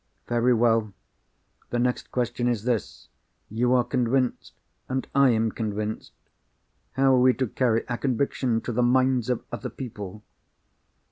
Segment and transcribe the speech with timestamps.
[0.27, 0.93] "Very well.
[1.69, 3.07] The next question is this.
[3.49, 4.53] You are convinced;
[4.89, 9.69] and I am convinced—how are we to carry our conviction to the minds of other
[9.69, 10.23] people?"